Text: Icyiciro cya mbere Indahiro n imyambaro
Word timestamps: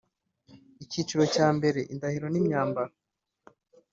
Icyiciro 0.83 1.23
cya 1.35 1.47
mbere 1.57 1.79
Indahiro 1.93 2.27
n 2.29 2.35
imyambaro 2.41 2.93